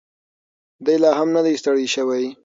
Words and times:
دی 0.85 0.95
لا 1.03 1.11
هم 1.19 1.29
نه 1.35 1.41
دی 1.45 1.53
ستړی 1.61 1.87
شوی. 1.95 2.23